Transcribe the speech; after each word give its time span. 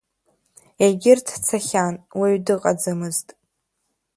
Егьырҭ 0.83 1.27
цахьан, 1.45 1.95
уаҩ 2.19 2.35
дыҟаӡамызт. 2.45 3.27